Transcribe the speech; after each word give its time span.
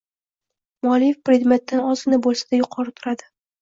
Muallif 0.87 1.21
predmetdan 1.29 1.87
ozgina 1.93 2.23
bo’lsa-da 2.27 2.65
yuqori 2.65 3.01
turadi. 3.01 3.35